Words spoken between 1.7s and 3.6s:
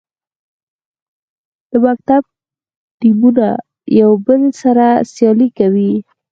مکتب ټیمونه